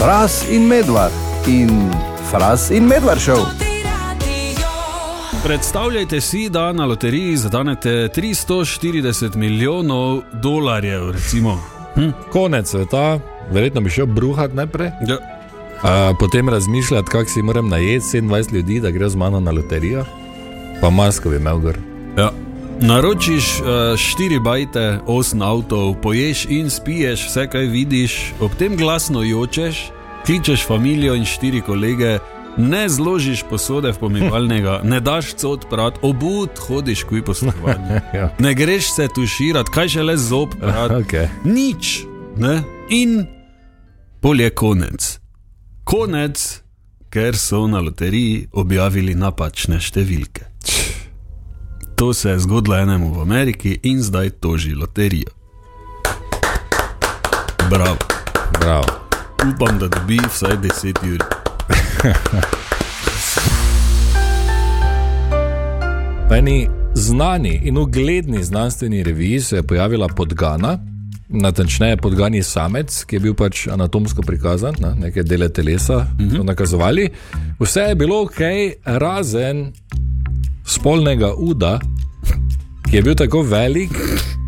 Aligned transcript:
Fras 0.00 0.46
in 0.50 0.66
medvard 0.66 1.12
in 1.46 1.90
Fras 2.30 2.70
in 2.70 2.84
medvard 2.84 3.20
šel. 3.20 3.44
Predstavljajte 5.44 6.20
si, 6.20 6.48
da 6.48 6.72
na 6.72 6.86
loteriji 6.86 7.36
zadanete 7.36 7.88
340 7.88 9.36
milijonov 9.36 10.22
dolarjev. 10.32 11.10
Recimo. 11.10 11.60
Hm? 11.94 12.08
Konec 12.32 12.70
sveta, 12.70 13.18
verjetno 13.50 13.80
bi 13.80 13.90
šel 13.90 14.06
bruhati 14.06 14.54
najprej. 14.54 14.90
Ja. 15.08 15.16
Uh, 15.16 16.16
potem 16.18 16.48
razmišljati, 16.48 17.10
kako 17.10 17.30
si 17.30 17.42
moram 17.42 17.68
najeti 17.68 18.20
27 18.20 18.52
ljudi, 18.52 18.80
da 18.80 18.90
gre 18.90 19.08
z 19.08 19.16
mano 19.16 19.40
na 19.40 19.50
loterijo, 19.50 20.04
pa 20.80 20.90
masko 20.90 21.30
bi 21.30 21.36
imel 21.36 21.58
gor. 21.58 21.78
Ja. 22.18 22.30
Naročiš 22.80 23.60
uh, 23.60 23.66
štiri 23.96 24.38
bajte, 24.40 25.00
osem 25.06 25.42
avtov, 25.42 25.94
poješ 26.02 26.46
in 26.48 26.70
spiješ 26.70 27.26
vse, 27.28 27.46
kaj 27.52 27.66
vidiš, 27.66 28.32
ob 28.40 28.54
tem 28.58 28.76
glasno 28.76 29.22
jočeš, 29.22 29.90
kličeš 30.26 30.66
familijo 30.66 31.14
in 31.14 31.24
štiri 31.24 31.60
kolege, 31.60 32.18
ne 32.56 32.88
zložiš 32.88 33.42
posode 33.50 33.92
v 33.92 33.98
pomivalnega, 33.98 34.80
ne 34.92 35.00
daš 35.00 35.34
cot 35.36 35.68
prat, 35.70 36.00
obud 36.02 36.56
hodiš 36.68 37.04
kuj 37.04 37.24
po 37.24 37.34
stanovanju. 37.34 38.00
ja. 38.18 38.32
Ne 38.38 38.54
greš 38.54 38.94
se 38.96 39.08
tuširati, 39.14 39.70
kaj 39.70 39.88
še 39.88 40.02
le 40.02 40.16
zob, 40.16 40.56
prat. 40.60 40.90
okay. 40.90 41.28
Nič. 41.44 42.06
Ne? 42.40 42.62
In 42.88 43.26
pol 44.20 44.40
je 44.40 44.50
konec. 44.50 45.18
Konec, 45.84 46.62
ker 47.12 47.36
so 47.36 47.66
na 47.68 47.84
loteriji 47.84 48.46
objavili 48.52 49.14
napačne 49.14 49.80
številke. 49.80 50.49
To 52.00 52.14
se 52.14 52.30
je 52.30 52.38
zgodilo 52.38 52.76
enemu 52.76 53.14
v 53.14 53.20
Ameriki 53.20 53.78
in 53.82 54.02
zdaj 54.02 54.30
toži 54.30 54.74
loterijo. 54.74 55.30
Bravo. 57.70 57.96
Bravo. 58.60 58.84
Upam, 59.54 59.78
da 59.78 59.88
dobi 59.88 60.18
vsaj 60.34 60.56
10 60.56 61.14
ur. 61.14 61.22
V 66.30 66.34
eni 66.38 66.68
znani 66.94 67.60
in 67.64 67.78
ugledni 67.78 68.44
znanstveni 68.44 69.02
reviji 69.02 69.40
se 69.40 69.56
je 69.56 69.62
pojavila 69.62 70.08
podgana, 70.08 70.78
natančneje 71.28 71.96
podgani 71.96 72.42
samec, 72.42 73.04
ki 73.04 73.16
je 73.16 73.20
bil 73.20 73.34
pač 73.34 73.66
anatomsko 73.66 74.22
prikazan, 74.22 74.74
na, 74.78 74.94
neke 74.94 75.22
dele 75.22 75.48
telesa 75.48 76.06
so 76.18 76.24
mhm. 76.24 76.46
nakazovali. 76.46 77.10
Vse 77.58 77.80
je 77.80 77.94
bilo 77.94 78.22
ok, 78.22 78.40
razen 78.84 79.72
spolnega 80.70 81.34
uda, 81.34 81.78
ki 82.90 82.96
je 82.96 83.02
bil 83.02 83.14
tako 83.14 83.42
velik, 83.42 83.90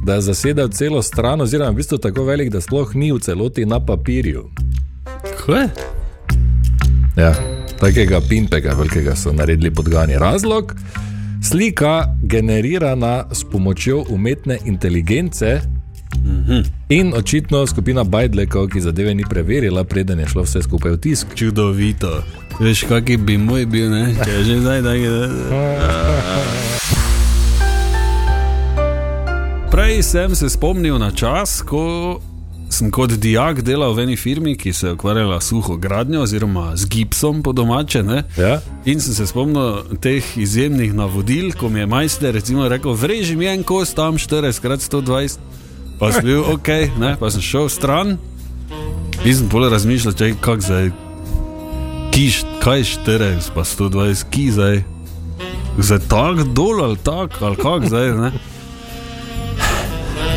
da 0.05 0.15
je 0.15 0.21
zasedal 0.21 0.69
celo 0.69 1.03
stran, 1.03 1.41
oziroma 1.41 1.71
v 1.71 1.75
bistvu 1.75 1.99
tako 1.99 2.25
velik, 2.25 2.51
da 2.51 2.61
sploh 2.61 2.95
ni 2.95 3.13
v 3.13 3.19
celoti 3.19 3.65
na 3.67 3.79
papirju. 3.87 4.49
Kaj? 5.47 5.69
Ja, 7.17 7.35
takega 7.81 8.21
pimpega, 8.29 8.75
velikega 8.75 9.15
so 9.17 9.33
naredili 9.33 9.71
podgani. 9.71 10.19
Razlog? 10.19 10.75
Slika 11.43 12.15
generirana 12.23 13.25
s 13.33 13.45
pomočjo 13.45 14.05
umetne 14.09 14.59
inteligence. 14.65 15.61
Mhm. 16.25 16.59
In 16.89 17.15
očitno 17.17 17.67
skupina 17.67 18.05
Bajdlekov, 18.05 18.69
ki 18.69 18.81
zadeve 18.81 19.15
ni 19.15 19.25
preverila, 19.31 19.85
preden 19.85 20.21
je 20.21 20.27
šlo 20.27 20.43
vse 20.43 20.63
skupaj 20.63 20.93
v 20.93 21.01
tisk. 21.01 21.27
Čudovito. 21.35 22.23
Veš, 22.61 22.83
kaki 22.89 23.17
bi 23.17 23.39
moj 23.39 23.67
bil, 23.67 23.91
ne? 23.91 24.15
če 24.25 24.31
je 24.31 24.45
že 24.45 24.61
zdaj 24.61 24.83
tako. 24.83 25.13
Prej 29.73 30.03
sem 30.03 30.35
se 30.37 30.51
spomnil 30.53 30.99
na 31.01 31.09
čas, 31.11 31.63
ko 31.65 32.21
sem 32.69 32.91
kot 32.93 33.15
dijak 33.17 33.63
delal 33.65 33.95
v 33.97 34.05
eni 34.05 34.19
firmi, 34.21 34.53
ki 34.53 34.69
se 34.73 34.91
je 34.91 34.93
ukvarjala 34.93 35.39
s 35.41 35.49
suho 35.49 35.79
gradnjo 35.81 36.21
oziroma 36.27 36.77
z 36.77 36.85
gipsom 36.93 37.41
po 37.43 37.55
domače. 37.57 38.05
Ja? 38.37 38.61
In 38.85 39.01
sem 39.01 39.17
se 39.17 39.25
spomnil 39.27 39.97
teh 39.97 40.21
izjemnih 40.37 40.93
navodil, 40.93 41.55
ko 41.57 41.73
mi 41.73 41.81
je 41.81 41.87
majster 41.89 42.37
recimo 42.37 42.69
rekel: 42.69 42.93
Vreži 42.93 43.37
mi 43.37 43.49
en 43.49 43.65
kos 43.65 43.95
tam 43.97 44.21
40x120. 44.21 45.41
Pa 45.97 46.13
sem 46.13 46.29
bil 46.29 46.45
ok, 46.55 46.69
ne? 47.01 47.17
pa 47.17 47.33
sem 47.33 47.41
šel 47.41 47.73
stran 47.73 48.19
in 49.25 49.35
sem 49.35 49.49
bolj 49.49 49.73
razmišljal, 49.73 50.13
če 50.13 50.35
kak 50.45 50.61
zdaj. 50.61 50.93
Kiš, 52.13 52.45
kaj 52.61 52.85
40, 53.09 53.55
pa 53.57 53.65
120, 53.65 54.29
ki 54.29 54.51
zdaj. 54.53 54.83
Zdaj 55.81 56.09
tak 56.13 56.49
dol 56.53 56.85
ali 56.85 57.01
tak, 57.01 57.41
ali 57.41 57.57
kak 57.57 57.89
zdaj. 57.89 58.19
Ne? 58.21 58.37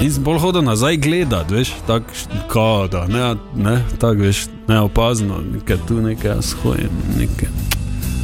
In 0.02 0.12
sem 0.12 0.24
bolj 0.24 0.40
hodil 0.44 0.64
nazaj 0.64 0.98
gledati, 0.98 1.54
veš, 1.54 1.72
tako 1.88 2.88
da 2.92 3.06
ne, 3.08 3.36
ne 3.56 3.78
tako 4.00 4.28
veš, 4.28 4.46
neopazno, 4.68 5.40
nekaj 5.54 5.78
tu 5.88 6.02
nekaj 6.02 6.42
shojim, 6.42 6.92
nekaj. 7.20 7.50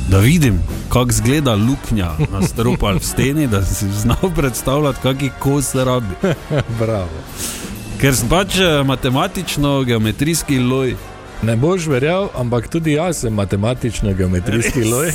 Da 0.10 0.20
vidim, 0.20 0.60
kako 0.90 1.10
izgleda 1.10 1.56
luknja 1.56 2.12
na 2.32 2.42
stropu 2.48 2.86
ali 2.86 3.00
v 3.00 3.04
steni, 3.04 3.48
da 3.48 3.66
si 3.66 3.88
znal 3.88 4.36
predstavljati, 4.36 5.00
kakšen 5.04 5.30
kos 5.40 5.72
se 5.72 5.86
rabi. 5.86 6.16
Bravo. 6.82 7.24
Ker 8.02 8.16
sem 8.16 8.30
pač 8.30 8.58
eh, 8.60 8.84
matematično-geometrijski 8.84 10.60
loj. 10.60 10.96
Ne 11.42 11.56
boš 11.56 11.88
verjel, 11.88 12.28
ampak 12.38 12.68
tudi 12.70 12.94
jaz 12.94 13.18
sem 13.18 13.34
matematično-geometrijski 13.34 14.84
loj, 14.86 15.12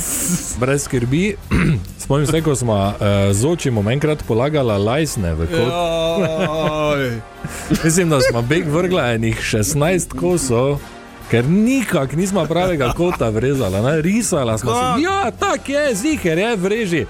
brez 0.59 0.83
skrbi. 0.83 1.35
Spomnim 2.03 2.27
se, 2.27 2.41
ko 2.41 2.55
smo 2.55 2.75
uh, 2.75 2.95
z 3.31 3.45
očim 3.45 3.87
enkrat 3.87 4.23
polagali 4.27 4.83
lajsne 4.83 5.33
v 5.33 5.47
kot. 5.47 5.71
Mislim, 7.83 8.09
da 8.09 8.19
smo 8.21 8.41
beg 8.41 8.67
vrgli 8.67 9.01
enih 9.15 9.39
16 9.39 10.19
kosov. 10.19 10.79
Ker 11.31 11.45
nikak 11.45 12.13
nismo 12.15 12.45
pravega 12.45 12.93
kota 12.93 13.29
vrezali, 13.29 13.81
ne? 13.83 14.01
risala 14.01 14.57
smo 14.57 14.71
se. 14.71 15.03
Ja, 15.03 15.31
tako 15.31 15.71
je, 15.71 15.95
ziger 15.95 16.37
je, 16.37 16.55
vreži. 16.55 17.05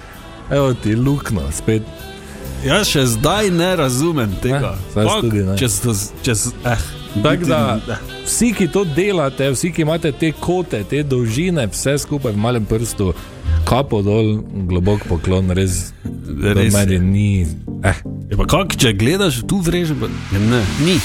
Evo 0.51 0.73
ti 0.73 0.95
lukno, 0.95 1.41
spet. 1.51 1.81
Jaz 2.65 2.89
še 2.89 3.05
zdaj 3.05 3.49
ne 3.49 3.75
razumem 3.75 4.33
tega. 4.41 4.75
Ne, 4.95 5.05
tudi, 5.21 5.43
ne. 5.45 5.57
Čez 5.57 5.81
to, 5.81 5.93
čez, 6.25 6.47
eh. 6.65 6.96
Tak, 7.23 7.45
da, 7.45 7.79
vsi, 8.25 8.53
ki 8.53 8.67
to 8.67 8.83
delate, 8.85 9.49
vsi, 9.51 9.71
ki 9.71 9.81
imate 9.81 10.11
te 10.11 10.31
kote, 10.31 10.83
te 10.89 11.03
dolžine, 11.03 11.67
vse 11.71 11.97
skupaj 12.03 12.35
v 12.35 12.41
malem 12.41 12.65
prstu, 12.65 13.13
kapo 13.67 14.01
dol, 14.05 14.37
globok 14.69 15.07
poklon, 15.09 15.51
res. 15.57 15.91
Res 16.43 16.73
meni 16.75 16.99
ni. 16.99 17.29
Eh. 17.83 17.97
Je 18.29 18.37
pa 18.37 18.45
kak, 18.49 18.77
če 18.79 18.93
gledaš 18.97 19.41
tu 19.47 19.61
vreže, 19.63 19.97
pa 19.97 20.11
je 20.33 20.43
ne, 20.45 20.61
ni. 20.83 20.97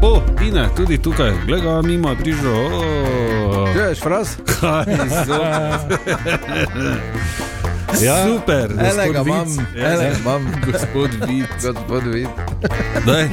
O, 0.00 0.16
Ine, 0.40 0.68
tudi 0.76 0.96
tukaj, 1.02 1.34
gledaj, 1.46 1.82
mimo 1.84 2.14
je 2.14 2.20
prišel. 2.22 2.56
Že 3.74 3.80
veš, 3.90 4.00
fraz? 4.00 4.36
Kaj 4.48 4.84
so? 5.26 5.40
Ja, 7.96 8.24
Super, 8.24 8.70
Enega 8.72 9.20
imam, 9.20 9.48
enega 9.76 10.14
imam, 10.16 10.42
gospod 10.64 11.10
Vid. 11.26 11.46
gospod 11.56 12.02
vid. 12.04 12.28
Daj, 13.04 13.28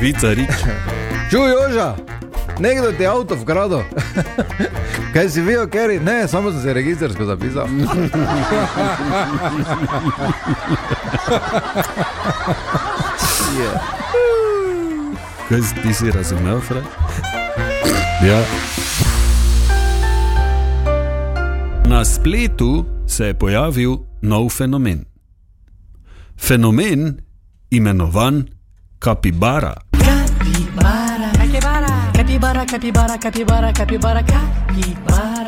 Vica 0.00 0.28
rič. 0.28 0.50
Čuj, 1.30 1.50
Joža, 1.50 1.96
nekdo 2.58 2.92
ti 2.92 3.02
je 3.02 3.08
avto 3.08 3.34
vkradel. 3.36 3.82
Kaj 5.12 5.28
si 5.28 5.40
videl, 5.40 5.66
Kerry? 5.66 5.98
Ne, 5.98 6.28
samo 6.28 6.52
sem 6.52 6.62
se 6.62 6.72
registrsko 6.72 7.24
zapisal. 7.24 7.66
yeah. 13.52 13.76
Kaj 15.48 15.60
si- 15.62 15.74
ti 15.76 15.92
si 15.92 16.06
razumel, 16.08 16.60
Fred? 16.60 16.84
Ja. 18.22 18.40
Na 21.84 22.04
spletu 22.04 22.84
se 23.12 23.26
je 23.26 23.34
pojavil 23.34 23.96
nov 24.22 24.48
fenomen. 24.48 25.04
Fenomen 26.36 27.20
imenovan 27.70 28.44
kapibara. 28.98 29.74
Capibara, 32.22 32.64
capibara, 32.64 33.18
capibara, 33.18 33.72
capibara, 33.72 34.22
capibara. 34.22 35.42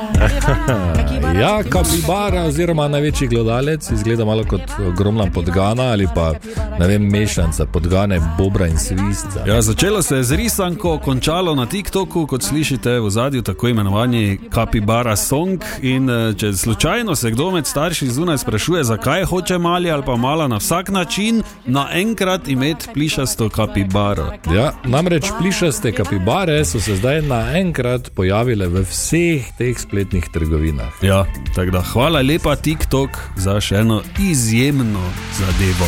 Ja, 1.40 1.62
kapibara, 1.62 2.44
oziroma 2.44 2.88
največji 2.88 3.28
gledalec, 3.28 3.90
izgleda 3.90 4.24
malo 4.24 4.44
kot 4.44 4.60
ogromna 4.88 5.26
podgana 5.34 5.82
ali 5.82 6.08
pa 6.14 6.32
ne 6.78 6.86
vem, 6.86 7.02
mešanca 7.02 7.66
podgane, 7.66 8.20
bobra 8.38 8.66
in 8.66 8.78
svistca. 8.78 9.44
Ja, 9.46 9.62
začelo 9.62 10.02
se 10.02 10.16
je 10.16 10.24
z 10.24 10.36
risanko, 10.36 10.98
končalo 10.98 11.54
na 11.54 11.66
TikToku, 11.66 12.26
kot 12.26 12.42
slišite 12.42 13.00
v 13.00 13.10
zadju, 13.10 13.42
tako 13.42 13.68
imenovani 13.68 14.38
kapibara 14.50 15.16
song. 15.16 15.62
In 15.82 16.10
eh, 16.10 16.34
če 16.34 16.52
slučajno 16.52 17.16
se 17.16 17.30
kdo 17.30 17.50
med 17.50 17.66
starši 17.66 18.08
zunaj 18.08 18.38
sprašuje, 18.38 18.84
zakaj 18.84 19.24
hoče 19.24 19.58
mali 19.58 19.90
ali 19.90 20.02
pa 20.06 20.16
mala 20.16 20.48
na 20.48 20.56
vsak 20.56 20.88
način 20.88 21.42
naenkrat 21.66 22.48
imeti 22.48 22.88
plišasto 22.94 23.48
kapibaro. 23.48 24.32
Ja, 24.54 24.72
namreč 24.84 25.26
plišaste 25.38 25.92
kapibare 25.92 26.64
so 26.74 26.80
se 26.80 26.96
zdaj 26.96 27.22
naenkrat 27.22 28.10
pojavile 28.14 28.66
v 28.66 28.80
vseh 28.82 29.46
teh 29.58 29.78
spletnih 29.78 30.24
trgovinah. 30.32 30.90
Ja, 31.02 31.24
tako 31.54 31.70
da 31.70 31.80
hvala 31.80 32.22
lepa 32.22 32.56
TikTok 32.56 33.10
za 33.36 33.60
še 33.62 33.76
eno 33.78 34.00
izjemno 34.18 35.02
zadevo. 35.38 35.86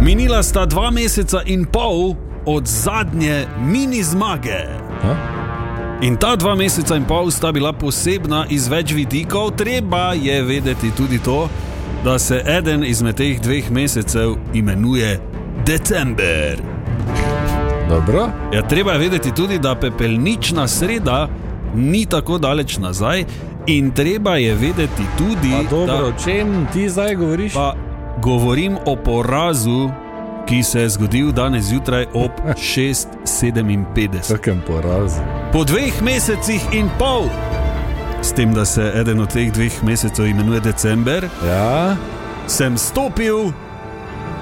Minila 0.00 0.40
sta 0.42 0.64
dva 0.64 0.88
meseca 0.90 1.42
in 1.44 1.66
pol 1.68 2.14
od 2.46 2.64
zadnje 2.64 3.44
mini 3.60 4.00
zmage. 4.02 4.62
Ha? 5.02 5.16
In 6.00 6.16
ta 6.16 6.32
dva 6.36 6.54
meseca 6.56 6.96
in 6.96 7.04
pol 7.04 7.28
sta 7.30 7.52
bila 7.52 7.74
posebna 7.76 8.46
iz 8.48 8.70
več 8.72 8.94
vidikov, 8.96 9.52
treba 9.60 10.14
je 10.16 10.40
vedeti 10.48 10.94
tudi 10.96 11.20
to, 11.20 11.44
da 12.04 12.16
se 12.18 12.40
eden 12.40 12.88
izmed 12.88 13.20
teh 13.20 13.36
dveh 13.36 13.68
mesecev 13.70 14.38
imenuje 14.54 15.20
December. 15.66 16.75
Dobro. 17.88 18.28
Ja, 18.52 18.62
treba 18.62 18.92
je 18.92 18.98
vedeti 18.98 19.30
tudi, 19.32 19.58
da 19.58 19.74
pepelnična 19.74 20.68
sreda 20.68 21.28
ni 21.74 22.06
tako 22.06 22.38
daleč 22.38 22.78
nazaj, 22.78 23.24
in 23.66 23.90
treba 23.90 24.36
je 24.36 24.54
vedeti 24.54 25.02
tudi, 25.18 25.50
Pa 25.52 25.70
dobro, 25.70 25.86
da 25.88 26.04
o 26.04 26.12
čem 26.24 26.66
ti 26.72 26.88
zdaj 26.88 27.14
govoriš? 27.14 27.52
pa 27.52 27.74
govorim 28.18 28.76
o 28.86 28.96
porazu, 28.96 29.90
ki 30.46 30.62
se 30.62 30.80
je 30.80 30.88
zgodil 30.88 31.32
danes 31.32 31.64
zjutraj 31.64 32.06
ob 32.14 32.30
6:57. 32.56 34.28
Kakem 34.28 34.62
porazu. 34.66 35.20
Po 35.52 35.64
dveh 35.64 36.02
mesecih 36.02 36.60
in 36.72 36.88
pol, 36.98 37.24
s 38.22 38.32
tem, 38.32 38.54
da 38.54 38.64
se 38.64 38.92
eden 38.94 39.20
od 39.20 39.28
teh 39.28 39.52
dveh 39.52 39.84
mesecev 39.84 40.26
imenuje 40.26 40.60
December, 40.60 41.28
Ja, 41.46 41.96
sem 42.46 42.78
stopil 42.78 43.52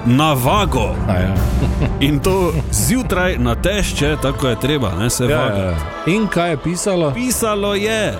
na 0.05 0.33
vago 0.33 0.95
ja. 1.07 1.33
in 2.07 2.19
to 2.19 2.53
zjutraj 2.71 3.37
na 3.37 3.55
tešče, 3.55 4.15
tako 4.21 4.47
je 4.47 4.59
treba, 4.59 4.91
ne 4.99 5.09
se 5.09 5.25
Ja, 5.25 5.39
vaga. 5.39 5.57
ja. 5.57 5.63
ja. 5.65 5.75
In 6.05 6.27
kaj 6.27 6.49
je 6.49 6.57
pisalo? 6.57 7.11
Pisalo 7.11 7.75
je, 7.75 8.13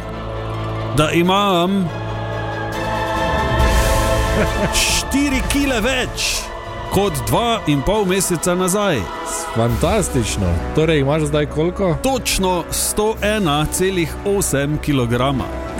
da 0.97 1.11
imam 1.11 1.89
4 5.13 5.41
kile 5.49 5.81
več 5.81 6.41
kot 6.93 7.13
dva 7.27 7.59
in 7.67 7.81
pol 7.81 8.05
meseca 8.05 8.55
nazaj. 8.55 8.99
Fantastično. 9.55 10.47
Torej 10.75 10.99
imaš 10.99 11.21
zdaj 11.21 11.45
koliko? 11.45 11.97
Točno 12.03 12.63
101,8 12.71 14.77
kg. 14.79 15.13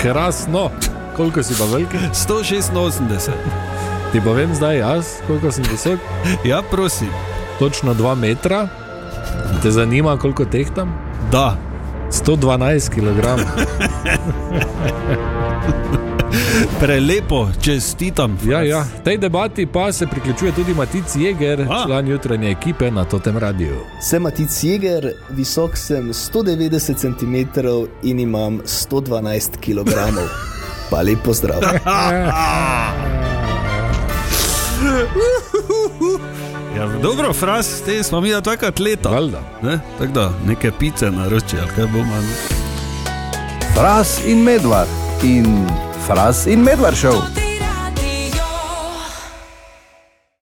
Krasno. 0.01 0.69
Koliko 1.15 1.43
si 1.43 1.53
pa 1.59 1.65
veliki? 1.65 1.97
186. 2.13 3.29
Ti 4.15 4.21
povem 4.23 4.55
zdaj 4.55 4.77
jaz, 4.77 5.05
koliko 5.27 5.51
sem 5.51 5.63
visok? 5.71 5.99
Ja, 6.45 6.61
prosim. 6.71 7.09
Točno 7.59 7.93
2 7.93 8.15
metra. 8.15 8.67
Te 9.63 9.71
zanima, 9.71 10.17
koliko 10.17 10.45
tehtam? 10.45 10.95
Da. 11.31 11.57
112 12.11 12.89
kg. 12.89 13.19
Prelepo, 16.79 17.47
čestitam. 17.61 18.37
Ja, 18.47 18.63
ja. 18.63 18.85
Tej 19.03 19.17
debati 19.17 19.65
pa 19.65 19.91
se 19.91 20.07
priključuje 20.07 20.51
tudi 20.51 20.73
Matic 20.73 21.15
Jeger, 21.15 21.61
A. 21.61 21.83
član 21.85 22.07
jutranje 22.07 22.51
ekipe 22.51 22.91
na 22.91 23.05
Totem 23.05 23.37
radiju. 23.37 23.75
Sem 24.01 24.21
Matic 24.21 24.63
Jeger, 24.63 25.11
visok 25.29 25.77
sem 25.77 26.13
190 26.13 26.97
cm 26.97 27.35
in 28.03 28.19
imam 28.19 28.61
112 28.65 29.49
kg. 29.59 29.91
Pa 30.89 31.01
lep 31.01 31.23
pozdrav. 31.23 31.61
Ja, 36.77 36.87
dobro, 37.01 37.33
fras, 37.33 37.81
te 37.85 38.03
smo 38.03 38.21
mi 38.21 38.31
da 38.31 38.41
tako 38.41 38.65
atleta. 38.65 39.09
Valjda. 39.09 39.41
Ne? 39.61 39.79
Tako 39.99 40.11
da, 40.11 40.31
neke 40.47 40.71
pice 40.79 41.11
naroči, 41.11 41.55
ali 41.61 41.71
kaj 41.75 41.85
bomo. 41.85 42.15
ne? 42.15 42.35
Fras 43.75 44.19
in 44.25 44.43
medvard 44.43 44.89
in 45.23 45.67
Fras 46.07 46.45
in 46.47 46.59
medvard 46.59 46.97
šel. 46.97 47.44